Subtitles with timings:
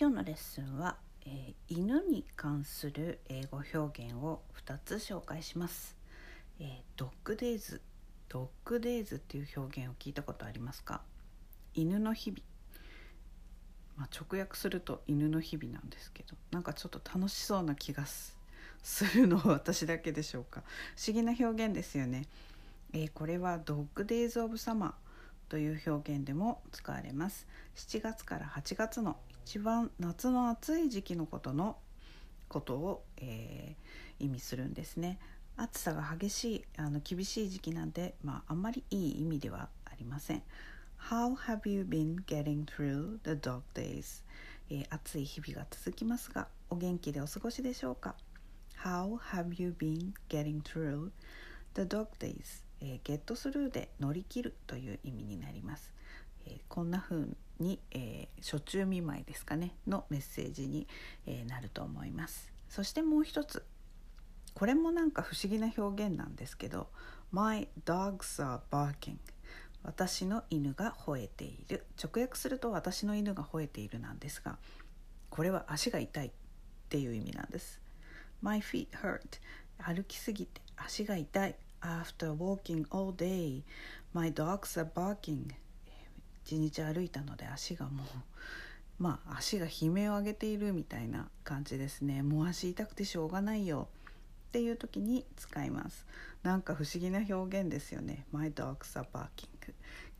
[0.00, 0.94] 今日のレッスンは、
[1.26, 5.96] えー、犬に関する英語表現を2つ紹介します、
[6.60, 6.66] えー、
[6.96, 7.82] ドッグデイズ。
[8.28, 11.00] ドッグデイズっていう表現を聞いたことありますか？
[11.74, 12.40] 犬の日々。
[13.96, 18.36] まあ、直訳すると犬の日々なんですけどなんかちょっと楽しそうな気がす
[19.16, 20.62] るのは私だけでしょうか。
[20.96, 22.26] 不思議な表現ですよね、
[22.92, 25.07] えー、これはドッグデイズ・オブ・サマー。
[25.48, 31.76] という表現でも使われます7月から8月の一番夏の暑い時期のことの
[32.48, 35.18] ことを、えー、意味するんですね。
[35.56, 40.42] 暑さが激しいあの厳しい時期なんで、まあ、あんまりいい意味ではありません。
[41.10, 44.22] How have you been getting through the dog days?
[44.70, 48.14] えー、暑い日々が続きますがお元気でお過ごしでしょうか
[48.82, 51.10] ？How have you been getting through
[51.74, 52.67] the dog days?
[52.80, 55.92] えー、ゲットスルーで乗り切るという意味になります。
[56.46, 57.26] えー、こんな風
[57.58, 60.86] に、えー、初中見舞いですかねのメッセージに、
[61.26, 62.52] えー、なると思います。
[62.68, 63.64] そしてもう一つ
[64.54, 66.88] これもなんか不思議な表現なんですけど
[67.30, 69.18] 「My dogs are barking」
[69.84, 71.86] 私の犬が吠えている。
[72.02, 74.58] 直訳すると私の犬が吠えているなんですが
[75.30, 76.30] これは足が痛いっ
[76.88, 77.80] ていう意味なんです。
[78.42, 79.40] My feet hurt
[79.78, 81.56] 歩きすぎて足が痛い。
[81.80, 83.62] After walking all day
[84.12, 85.54] my dogs are barking.
[86.44, 88.06] 一日歩いたので足がもう
[88.98, 92.22] まあ足が悲鳴を上げているみたいな感じですね。
[92.22, 93.88] もう足痛くてしょうがないよ。
[94.48, 96.06] っていう時に使います。
[96.42, 98.24] なんか不思議な表現ですよね。
[98.32, 99.48] My dogs are barking.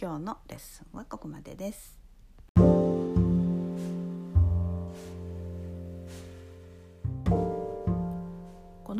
[0.00, 2.03] 今日のレッスンはここまでです。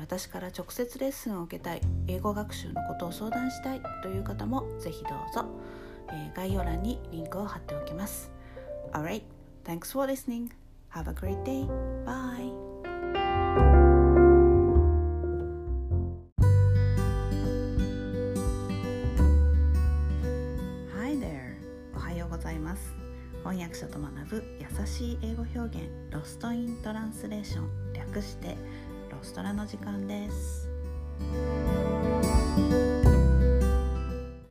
[0.00, 5.46] 私から直接レッスンを受けたい英語学習のことを相談したいという方もぜひどうぞ
[6.34, 8.30] 概要欄にリンクを貼っておきます
[8.92, 9.22] Alright,
[9.64, 10.50] thanks for listening.
[10.90, 11.66] Have a great day.
[12.04, 12.52] Bye.
[20.94, 21.56] Hi there.
[21.96, 22.94] おはようございます。
[23.44, 28.56] 翻訳者と学ぶ優しい英語表現ロストイントランスレーション略して
[29.24, 30.68] ストラの時間です。